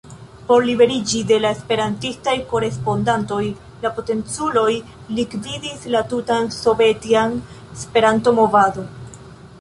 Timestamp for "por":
0.51-0.61